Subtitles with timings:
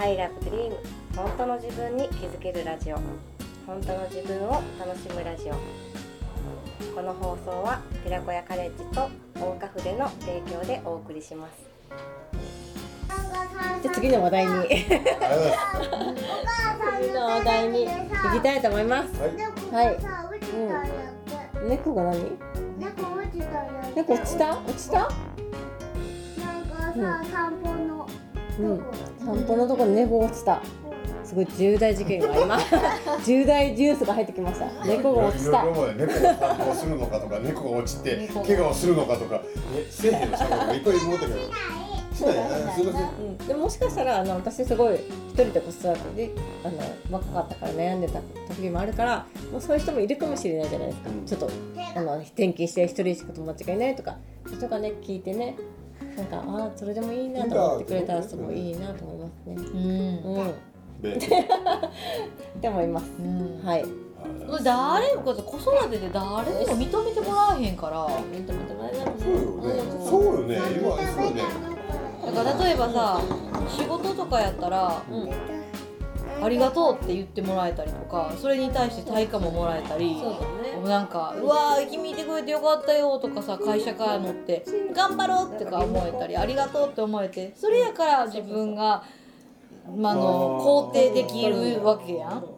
[0.00, 0.72] I love dream
[1.16, 2.96] 本当の自分に気づけるラジオ。
[3.66, 5.54] 本当の自分を楽しむラジオ。
[6.94, 11.68] この放送は寺子屋カレッジと大岡筆の提供でお送りします。
[13.82, 14.52] じゃあ次の話題に。
[17.00, 17.88] 次の話題に。
[17.88, 19.20] 行きたいと思います。
[19.20, 19.86] はい。
[19.88, 19.96] はい。
[21.64, 21.68] うん。
[21.70, 22.38] 猫が何？
[22.78, 23.64] 猫落ちた。
[23.96, 24.58] 猫落ちた？
[24.60, 24.98] 落ちた？
[24.98, 25.10] なん
[26.64, 28.08] かさ、散歩の。
[28.60, 30.62] うん散歩のところに猫が落ちた。
[31.22, 32.58] すごい重大事件が今
[33.22, 34.86] 重大ニュースが入ってきました。
[34.86, 35.62] 猫が落ちた。
[35.62, 39.42] 猫が散歩するのかとか猫が落ちて怪我をするのかとか。
[39.76, 41.38] えせえへんのしゃべるのがいっぱい思ったけど
[42.14, 43.10] しないあすいません。
[43.10, 46.30] うん、でももしかしたらあの私すごい一人で子育てで
[46.64, 46.78] あの
[47.10, 51.26] 若かったから悩んでた時もあるからもうそういう人もいるかもしれないじゃないですか、うん。
[51.26, 51.50] ちょっと
[51.94, 54.16] あの転勤して一人しか友達がいないとか
[54.46, 55.56] そういう人がね聞いてね
[56.18, 59.54] なんかああそれでもいいなと思ってくれたらすごいいいなと思いますね。
[59.56, 60.34] うん。
[60.34, 60.52] うん、 っ
[61.02, 61.16] で
[62.60, 63.06] て思います。
[63.20, 63.60] うん。
[63.64, 63.84] はい。
[64.64, 68.06] 誰も子育てで誰にも認めてもらえへんから。
[68.08, 70.00] 認めてもらえないそうよね。
[70.10, 70.56] そうよね。
[70.76, 71.42] 今そうよね。
[72.26, 73.20] だから例えばさ
[73.68, 75.30] 仕事とかやったらうん
[76.42, 80.88] 「ありがとう」って言ってもらえたりとかそれに対して対価ももらえたりそうだね。
[80.88, 84.64] なんか「うわー君いてくれてよかったよ」とかさ会社から乗って
[84.94, 89.02] 「頑張ろう」とか思えたり「ありがとう」って思えてそれやから自分が、
[89.96, 90.60] まあ、あの
[90.90, 92.57] 肯定できるわけやん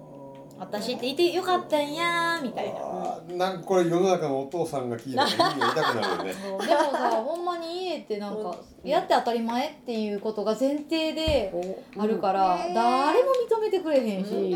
[0.61, 3.19] 私っていてよかったんやーみたいな。
[3.35, 6.35] なんかこれ世の中のお父さんが聞いたら耳が痛くなるよね。
[6.35, 6.61] でも
[6.93, 8.55] さほんまに家ってなんか
[8.85, 11.51] やって当たり前っていうことが前提で
[11.97, 14.55] あるから誰も認めてくれへんし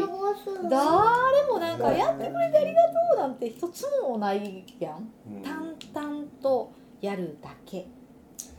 [0.69, 5.11] 誰もなんかやってくれてありがとうなんて一つもないやん。
[5.27, 5.43] うん。
[5.43, 7.87] 淡々とやるだけ。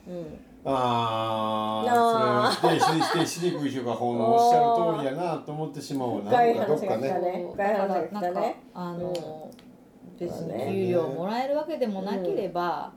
[0.08, 0.40] うん。
[0.66, 2.52] あああ。
[2.52, 6.32] それを否定してしにくい人がほんのおっしゃる通りやなと思ってしまうわな。
[6.32, 7.22] なんかどっか話が来たね。
[7.22, 7.48] ね。
[7.54, 8.34] 深い話が来たなん。
[8.34, 9.52] かねあの
[10.20, 12.92] 別に給料もらえるわけでもなければ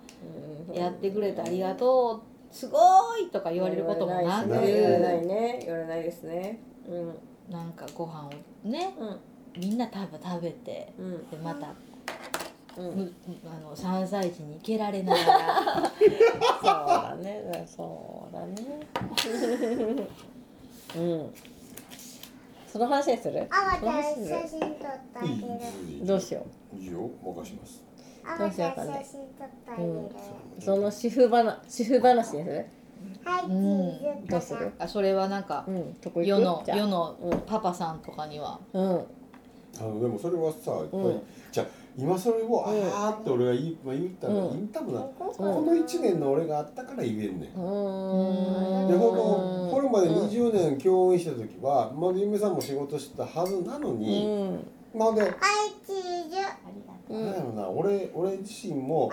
[0.69, 0.75] うん。
[0.75, 2.79] やってくれてありがとうすご
[3.19, 7.53] いとか言われることもなく言われないね言われないですねうん。
[7.53, 7.73] なん。
[7.73, 8.31] かご飯を
[8.69, 9.61] ねうん。
[9.61, 9.79] みん。
[9.79, 11.29] な食べ食べてうん。
[11.31, 11.69] でまた
[12.79, 12.97] うん。
[12.97, 13.13] む
[13.45, 15.93] あの3歳児に行けられながら。
[15.93, 16.05] そう
[16.65, 17.67] だね。
[17.67, 18.35] そう。
[18.35, 18.55] だね
[20.97, 21.35] うん。
[22.67, 23.47] その話にする？
[23.51, 24.15] あまた写
[24.49, 26.07] 真撮ってあげる。
[26.07, 26.47] どうしよ
[26.79, 27.11] いいよ。
[27.23, 27.83] 任します。
[28.25, 29.89] あまた写真撮ってあげる。
[29.91, 32.67] うその主婦話主婦話にする？
[33.25, 34.27] はい、チうん。
[34.27, 34.73] どうする？
[34.79, 35.97] あそれはなんかうん。
[36.25, 38.61] 世の世のうんパパさんとかには。
[38.73, 39.07] うん。
[39.81, 40.89] あのでもそれはさやっ
[41.53, 41.67] じゃあ
[41.99, 42.55] 今それを、うん。
[42.55, 44.57] あーって俺が言い、まあ、言ったの、うん。
[44.59, 45.15] 言ったもんな、うん。
[45.15, 47.59] この1年の俺があったから言えんねん、でほ
[49.67, 54.65] のこれまで20年教員した時はまだ嫁さんも仕事してたはずなのうに、ん。
[54.95, 55.33] まあで、はい、
[55.85, 56.37] チーズ。
[57.09, 57.27] うん。
[57.27, 59.11] なんやろな俺俺自身も。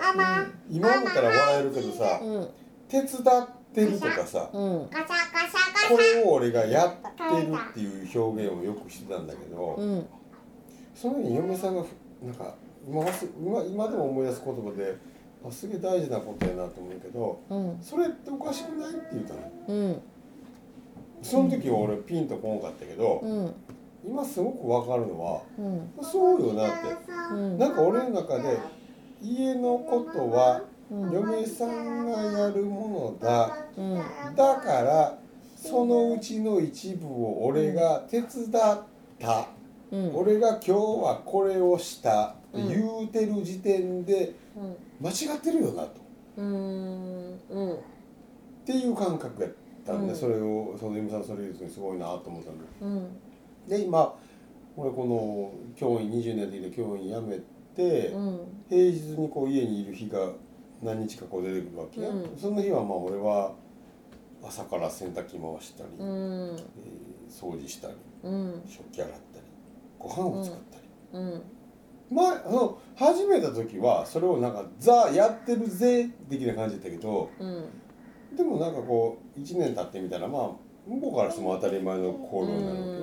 [0.70, 2.48] 今思ったら笑えるけどさうん。
[2.88, 4.90] 手伝ってるとかさうん。
[4.90, 10.06] ガシャガシャこガシれを俺がやってるっていう表現をよくしてたんだけど、うん。
[10.94, 11.88] その時に嫁さんがふ
[12.24, 12.54] なんか
[12.86, 13.04] 今
[13.40, 14.96] 今今でも思い出す言葉で
[15.44, 17.78] あすげえ大事なことやなと思うけどうん。
[17.82, 19.40] それっておかしくないって言ったの。
[19.68, 20.00] うん。
[21.22, 23.54] その時は俺ピンとこんかったけど、うん。
[24.06, 25.90] 今すごく分かるのはうん。
[26.04, 26.76] そうよなって。
[27.32, 27.58] うん。
[27.58, 28.58] なんか俺の中で
[29.20, 31.12] 家のことはうん。
[31.12, 33.94] 嫁さんがやるものだうん。
[34.36, 35.18] だから
[35.56, 38.82] そのうちの一部を俺が手伝っ
[39.18, 39.48] た、
[39.90, 40.14] うん。
[40.14, 44.34] 俺が今日はこれをした言うてる時点で
[45.00, 45.92] 間違ってるよなと。
[46.36, 47.40] うん。
[47.50, 47.72] うん。
[47.72, 47.76] っ
[48.64, 49.52] ていう感覚やっ
[49.84, 50.18] たんで、うん。
[50.18, 52.58] それをその嫁さんそれ言うにすごいなと思ったん
[53.68, 53.84] で。
[53.84, 54.14] 今
[54.76, 57.40] 俺この教員20年で教員辞め
[57.74, 58.40] て、うん。
[58.68, 60.30] 平日にこう家にいる日が
[60.82, 62.36] 何日かこう出てくるわけや、うん。
[62.36, 63.52] その日はまあ俺は
[64.42, 66.56] 朝から洗濯機回したり、うん。
[66.56, 68.62] えー掃除したりうん。
[68.68, 69.20] 食器洗ったり
[69.98, 71.42] ご飯を作ったり、うん
[72.10, 77.64] まああの始めた時はそれをなんか「ザやってるぜ」的な感じだったけどうん。
[78.36, 80.50] でもなんかこう1年経ってみたらまあ
[80.86, 82.90] 向こうからしても当たり前の行動になるわけ。
[82.90, 82.96] よ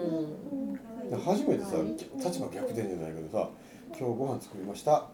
[1.07, 1.77] うで初めてさ
[2.17, 3.49] 立場逆転じゃないけどさ
[3.97, 5.07] 「今日ご飯作りました」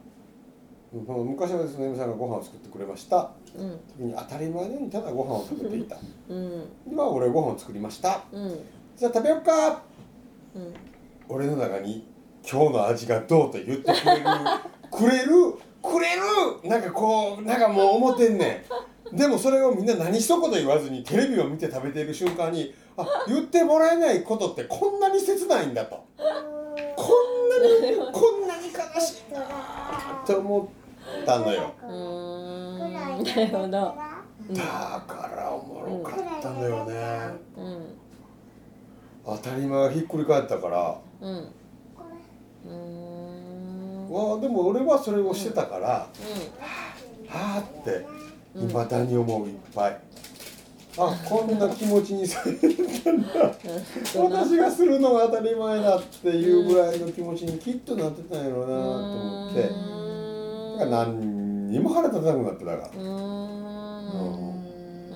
[0.92, 3.22] 昔はですね嫁さんがご飯を作ってくれました。
[3.22, 3.32] ん
[3.96, 5.98] 時に当たり前のようにただご飯を食べていた。
[6.30, 6.64] うん。
[6.88, 8.24] 今は俺ご飯を作りました。
[8.32, 8.60] うん。
[8.98, 9.84] じゃあ食べよっか。
[10.56, 10.74] うん。
[11.28, 12.08] 俺の中に
[12.50, 14.24] 今日の味がどうと言ってくれる
[14.92, 15.34] くれる
[15.82, 18.66] くれるなんかこうなんかもう思ってんね
[19.12, 19.16] ん。
[19.16, 26.06] でもそれをみんな何一言言わずにテレビを見て食べている瞬間にあ言ってもらえないことってこんなに切ないんだと。
[26.96, 29.42] こんなに こんなに悲しいな
[30.24, 30.70] って思
[31.22, 31.72] ったのよ。
[31.82, 32.94] うーん。
[32.94, 33.70] なるほど。
[33.70, 36.94] だからおもろかったのよね。
[37.58, 38.00] うん。
[39.26, 41.54] 当たり前がひっくり返ったからうん
[42.68, 46.10] わあでも俺はそれをしてたから、は
[47.30, 48.06] あって
[48.60, 49.98] いまだに思ういっぱい、
[50.98, 53.28] あこんな気持ちにされたんだ。
[54.16, 59.62] 私がするのが当たり前だっていうぐらいの気持ちにきっとなってたんやろうなと思って。
[60.80, 63.04] だから何にも腹立たなくなってだから、うーん。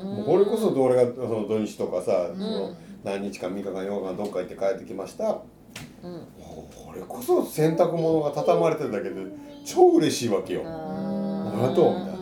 [0.04, 5.42] もうこれこそ俺がその土日とかさ、その何日か3日間4日間どっか行って帰ってきました。
[6.04, 6.28] うん
[6.75, 9.16] これこそ洗濯物が畳まれてるだけで
[9.66, 10.64] 超嬉しいわけよ。
[10.66, 12.14] あありがとうみたいな。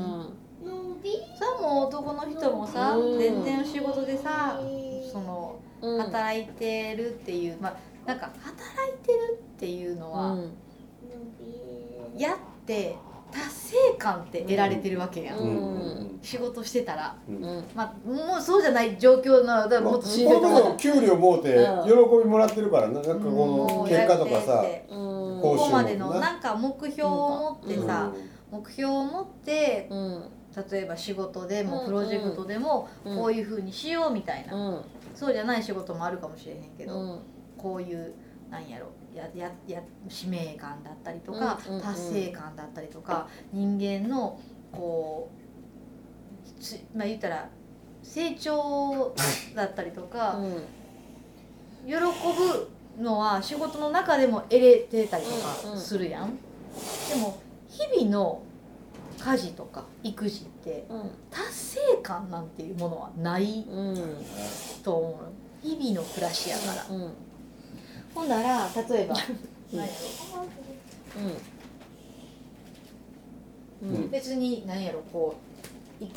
[1.38, 4.60] さもう男の人もさうん全然仕事でさ
[5.12, 6.02] そのうん。
[6.02, 7.76] 働いてるっていうまあ
[8.06, 10.52] なんか働いてるっていうのは、うん。
[12.18, 13.11] やって達
[13.72, 16.20] 成感って得られてるわけやん、うん。
[16.22, 17.16] 仕事してたら。
[17.74, 21.86] まあもうそうじゃない状況ならだからもっとしんどいと思うこの給料もうてうん。
[21.86, 21.92] 喜
[22.24, 22.96] びもらってるからな。
[22.96, 25.42] なんかこの結果とかさうん。
[25.42, 28.12] こうここまでのなんか目標を持ってさ、
[28.52, 30.24] う目標を持ってうん。
[30.72, 31.86] 例えば仕事でもうん。
[31.86, 33.18] プロジェクトでもうん。
[33.18, 34.82] こういうふうにしようみたいな、うん。
[35.16, 37.20] そうじゃない仕事もあるかもしれへんけど、うん。
[37.58, 38.14] こういう
[38.52, 41.84] なんやろややや使命感だったりとか、うんうんうん。
[41.84, 44.38] 達成感だったりとか人間の
[44.72, 45.32] こ
[46.46, 47.50] うつまあ言ったら
[48.04, 49.14] 成長
[49.56, 50.40] だったりとか、
[51.86, 52.70] 喜ぶ
[53.02, 55.76] のは仕事の中でも得れてたりとうんうん。
[55.76, 56.36] かするやん。
[56.36, 57.40] でも
[57.70, 58.42] 日々の
[59.20, 61.12] 家事とか育児ってうん。
[61.30, 64.26] 達成感なんていうものはないうん。
[64.84, 65.10] と思
[65.64, 66.96] う日々の暮らしやから。
[66.96, 67.14] うん
[68.14, 69.16] ほんなら例えば。
[69.74, 70.44] うん何やろ。
[73.84, 73.96] うん。
[73.96, 74.10] うん。
[74.10, 75.36] 別に何やろこ
[76.00, 76.12] うい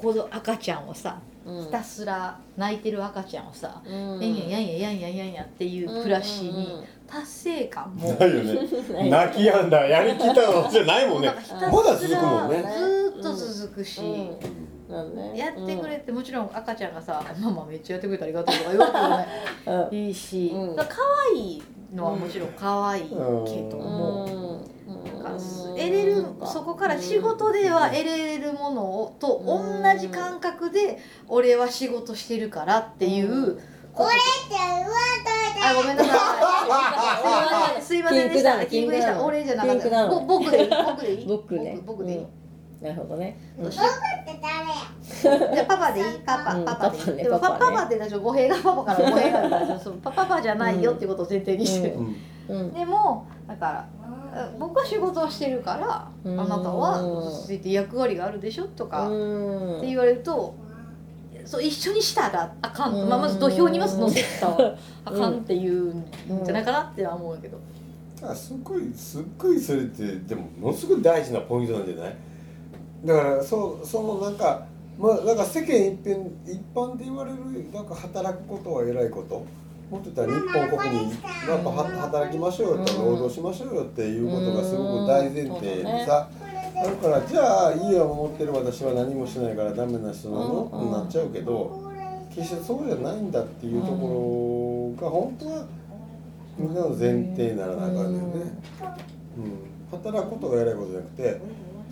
[0.00, 1.64] 子供赤ちゃんをさうん。
[1.64, 4.20] ひたすら泣いてる赤ちゃんをさ、うん。
[4.20, 15.32] やんややんややんややんやっていう暮らしに達成感も、ないよね泣きやんだやりきったのじゃないもんねまだ続くもんねずーっと続くし、うんね。
[15.36, 19.26] やってくれてもちろん赤ちゃんがさ「ママめっちゃやってくれてありがとう」とか言われてもね
[19.90, 19.98] うん。
[19.98, 20.76] いいし、うん。
[20.76, 20.84] 可
[21.34, 21.62] 愛い
[21.94, 23.20] のはもちろん可愛いけど
[23.78, 24.26] も。
[24.26, 25.22] なん。
[25.22, 29.64] か得れるそこから仕事では得れるものをと同
[29.98, 30.98] じ感覚で
[31.28, 33.58] 俺は仕事してるからっていう
[33.92, 34.10] こと
[35.68, 37.82] あごめんなさい。
[37.82, 38.32] すいません。
[38.32, 38.64] でした。
[38.66, 39.22] キングでした。
[39.24, 40.10] 俺じゃなかっピンクダウン。
[40.10, 40.70] たぼ僕でいい？
[40.86, 41.26] 僕でいい？
[41.26, 41.78] 僕ね。
[41.84, 42.18] 僕でいい？
[42.18, 42.26] うん
[42.80, 43.38] なるほどね。
[43.58, 46.18] どうしようじゃあパパでいい。
[46.26, 47.04] パパうんパパでいい。
[47.04, 47.76] パパねでもパパパね。
[47.76, 51.96] パってちょっと語弊がパパから語弊があるからちょっとそのパパパじゃないよっていうことを前提にして。
[52.48, 53.88] でもだか
[54.34, 56.40] らうん僕は仕事をしてるからうん。
[56.40, 60.54] あなたは続いて役割があるでしょとかってうん言われると
[61.46, 63.08] そう一緒にしたらあかんうん。
[63.08, 66.04] まあまず土俵にまず乗せたらあかんっていうん
[66.44, 67.58] じゃないかなっては思うけど。
[68.22, 72.16] あすっごいすっごいそれってでもものすごい大事なポイントなんじゃない？
[73.06, 74.66] だからそうそのなんか
[74.98, 77.36] まあなんか世間一般一般で言われる
[77.72, 79.46] なんか働くことは偉いこと。
[79.90, 86.28] もっと言ったら日本国民やっぱは働きましょうよとうん労働しましょうよっていうことがすごく大前提でさ
[86.74, 91.86] だからじゃあ家を守ってる私は何もしないからダメな人なのうんってなっちゃうけど
[92.34, 95.66] 決してそうじゃないんだっていうところが本当は
[96.58, 98.40] みんなの前提にならなあかんねんね。
[99.38, 101.40] うん、働くことが偉いことじゃなくて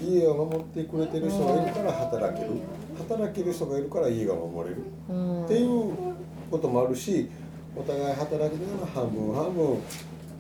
[0.00, 2.50] 家を守ってくれてる人がいるから働ける。
[2.98, 4.82] 働ける人がいるから家が守れる。
[5.08, 5.44] うん。
[5.44, 5.92] っていう
[6.50, 7.30] こともあるし
[7.76, 9.78] お互い働きながら半分半分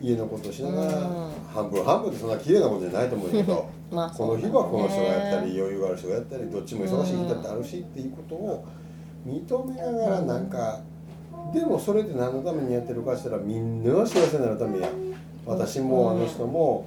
[0.00, 1.30] 家のことをしながらうん。
[1.52, 8.64] 半分半分ってそんな綺麗なことじゃないと思うけど まあこの日はこの人がやったり余裕がある人がやったりどっちも忙しい日だってあるしっていうことを
[9.26, 10.80] 認めながらなんか
[11.52, 14.88] でもそれって何のためにやってるかって言ったらみんなが幸せになるためや。
[15.46, 16.86] 私もあの人も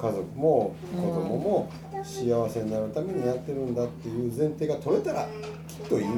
[0.00, 1.70] 家族も子供も
[2.02, 5.28] 幸せになるためにやってるんだっていう前提が取れたら
[5.68, 6.10] きっといいん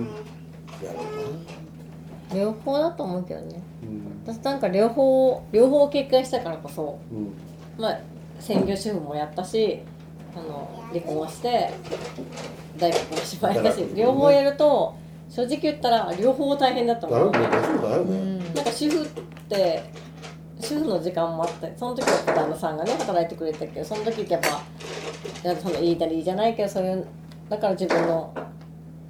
[0.83, 2.37] やろうな。
[2.41, 3.61] 両方だと思うけどね。
[3.83, 4.35] うん。
[4.35, 7.33] 私なんか両方両方経験したからこそうん。
[7.77, 8.01] まあ
[8.39, 9.81] 専業主婦もやったし
[10.37, 11.71] あの離婚をして
[12.79, 14.95] 大学もしまいたし両方やると
[15.29, 17.39] 正直言ったら両方大変だと思うね。
[17.41, 18.19] そうだようね。
[18.19, 18.39] ん。
[18.55, 19.09] なんか主婦っ
[19.49, 19.83] て
[20.63, 24.63] 主婦の時間もあってその時は旦那さんがね働いてくれたけどその時やっぱ
[25.61, 27.07] その言いたりじゃないけどそういう
[27.49, 28.33] だから自分の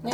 [0.03, 0.13] ね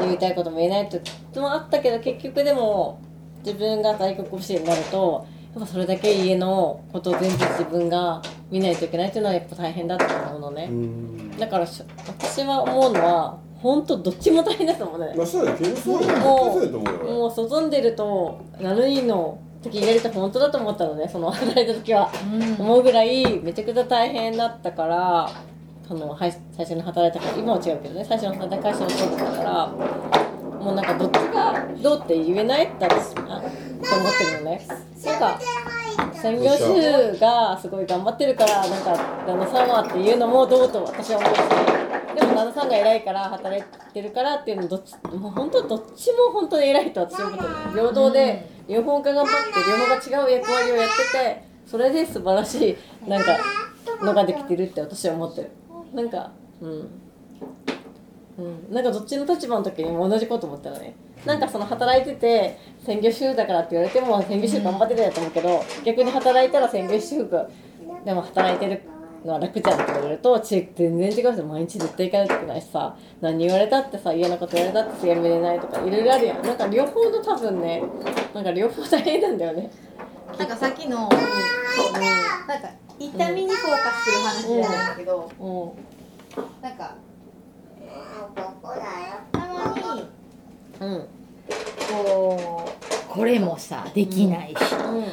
[0.00, 1.00] 言いたいことも言えないって
[1.34, 3.00] のもあったけど結局でも
[3.44, 10.68] 自分が大黒星になるとやっぱそれだけ家のことを全部自分が見ないといけないっていうのはやっぱ大変だと思うのね。
[10.70, 11.38] う、ん。
[11.38, 15.12] だからし私は思うのは本当どっちも大変だと思うね。
[15.16, 22.10] まあそうやけどそうやもうもう外に出るとナルニの時入れると本当だと思ったのねその働いた時は。
[22.58, 25.30] 思うぐらいめちゃくちゃ大変だったから
[25.86, 29.66] そのはい最初に働いたから今は違うけどね最初の働いた会社のそうだったから
[30.60, 33.42] もうなんかどっちがどうって言えないって私あと思っ
[34.18, 34.66] てるのね。
[35.04, 35.40] なんか
[36.12, 38.92] 専業主婦がすごい頑張ってるからなんか
[39.26, 47.54] 旦那さんはっていうのもどうと私は思うしでも旦那さんが偉いから働いてるからっていうのどっちもう本当どっちも本当に偉いと私は思ってる。
[47.72, 53.38] 平等で両方が頑張って両方が違う役割をやっててそれで素晴らしいなんか
[54.02, 55.50] のができてるって私は思ってる。
[55.94, 56.88] なんかうん。
[58.38, 60.94] うん、なんかどっちの立場の時にも同じこと思ったのね。
[61.26, 67.46] なんかその働いてて専業主婦だからって言われても専業主婦頑張ってるやと思うけど逆に働いたら専業主婦。
[68.04, 68.82] でも働いてる
[69.24, 76.42] のは楽じゃんって言われるとち全然違うし毎日絶対行かないといけないしさ何言われたってさ嫌なこと言われたってやめれないとかいろいろあるやん。
[76.42, 77.82] なんか両方の多分ね
[78.34, 79.70] なんか両方大変なんだよね。
[80.38, 81.16] なんかさっきの、なんか
[82.98, 86.62] 痛みにフォーカスする話じゃないんだけど、うん。
[86.62, 86.94] なんか
[88.36, 88.82] ここだよ
[89.32, 90.04] たまに
[90.80, 91.06] うん。
[91.90, 92.70] こう
[93.10, 94.56] これもさできないし、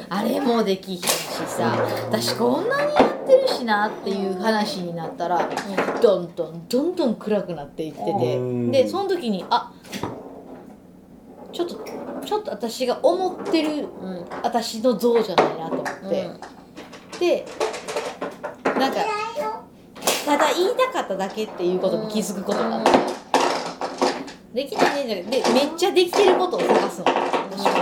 [0.08, 1.06] あれもできひんし
[1.46, 1.76] さ。
[2.06, 5.50] 私こんなにやってるしなっていう話になったら
[6.00, 8.36] どんどんどんどん暗くなっていってて。
[8.36, 8.70] うん。
[8.70, 9.72] でその時にあ
[11.52, 11.74] ちょっと
[12.24, 16.30] ちょっと私が思ってるうん私の像じゃないなと思って、
[17.18, 17.46] で
[18.64, 19.00] なんか
[20.24, 22.90] ただ言いたかっただけっていうことに気づくことがあって、
[24.54, 27.27] できてねじゃなくてでめっちゃできてることを探すの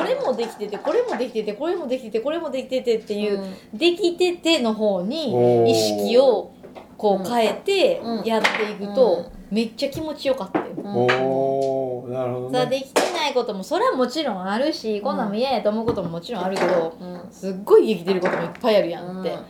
[0.06, 3.44] れもできててこれもできててこれもできててこれもできててっていう、
[3.75, 6.52] できてての方に意識を
[6.96, 12.58] こう変えてうんやっていくと、めっちゃ気持ちよかったよ、なるほどね。
[12.58, 17.30] さあできてないこともそれはもちろんあるしこんなんも嫌やと思うことももちろんあるけど、うん。
[17.30, 19.44] すっごいできてることもいっぱいあるやんってうん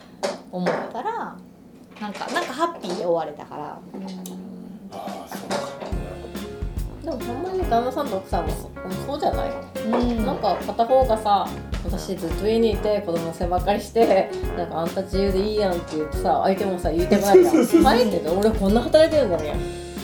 [0.52, 1.36] 思ったら
[2.00, 3.78] なんかなんかハッピーで終われたから。
[3.94, 3.98] う
[4.90, 5.25] か
[7.06, 8.68] でもほんまに旦那さんと奥さんもそ
[9.06, 9.50] そうじゃない、
[9.86, 10.26] うん。
[10.26, 11.48] なんか片方がさ
[11.84, 19.54] 私ずっと家にいて子供の世話ばっかりしてなんかあんた自由でいいやんって言ってさ相手もさ言いたくないじゃんはいって俺こんな働いてるんだよ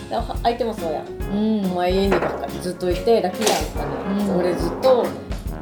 [0.08, 1.06] では相手もそうやん。
[1.06, 1.72] うん。
[1.72, 4.36] お前家にばっかりずっといて楽やんとかね、うん。
[4.38, 5.06] 俺ずっと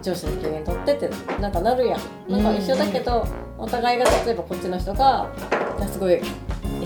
[0.03, 2.01] 上司の機嫌取ってってなんかなるやん。
[2.29, 5.31] なんか一緒だけど、お互いが例えばこっちの人が
[5.91, 6.21] すごい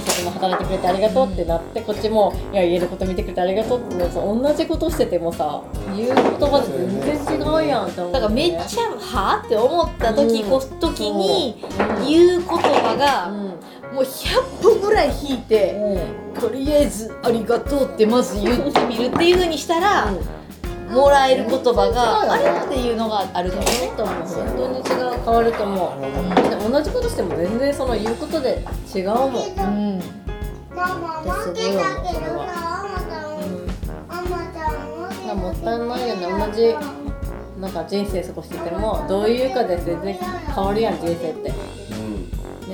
[0.04, 5.62] 一生懸命働いてくれてありがとうってなってこっちもいや家のこと見てくれてありがとうってなると同じことしててもさ
[5.96, 11.64] 言う言葉で全然違うやんって思う、だからめっちゃはあって思った時こ、時に
[12.06, 13.94] 言う言葉が、うん。
[13.94, 15.74] もう100歩ぐらい引いて、
[16.34, 16.40] うん。
[16.40, 20.12] とりあえず「ありがとう」ってまず言ってみるっていう風にしたら、
[20.94, 23.92] もらえる言葉があれっていうのがあるかもね。
[23.96, 26.00] と思う本当に違う変わると思う。
[26.48, 30.00] で同じことしても全然その言うことで違うもん、うん。
[30.74, 33.42] ママ負けたけどさママちゃん。
[34.08, 34.72] ママちゃん。
[35.02, 36.58] 負けたけどもったいないよね同じ
[37.60, 37.72] なん。
[37.72, 40.14] か人生過ごしててもどういうかで全然
[40.54, 40.96] 変わるやん。
[40.98, 41.54] 人生ってね
[41.92, 41.94] う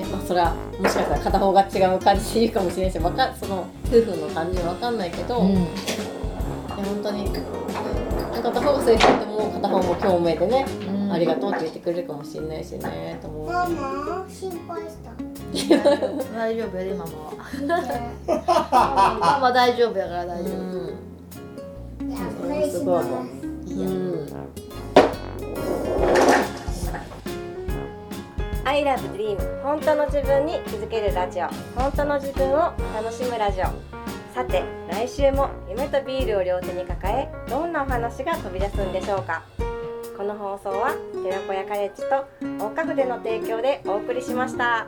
[0.07, 0.11] ん。
[0.11, 4.99] まあそれはもしかしたら片方が違う感じかもしれないしわかその夫婦の感じわかん。
[4.99, 5.57] ないけど、いや
[6.77, 7.31] 本当に
[8.31, 11.13] 片方がそう言ってても片方も共鳴でね、うん。
[11.13, 13.47] ありがとうって言ってくれるかもしれないしねと思う。
[13.47, 15.11] ママ心配した。
[16.35, 17.37] 大丈夫やでママは。
[19.21, 20.59] ママ大丈夫やから大丈夫、う
[22.05, 22.11] ん。
[22.11, 23.25] いやそれはすごい思う
[23.69, 24.31] うん。
[28.65, 31.49] I love dream 本当の自分に気づけるラジオ。
[31.75, 34.00] 本当の自分を楽しむラジオ
[34.41, 39.43] さて来週も夢とビールを両手に抱えどんなお話が飛び出すんでしょうか？
[40.17, 42.27] この放送は寺子屋カレッジと
[42.65, 44.87] 大花筆の提供でお送りしました。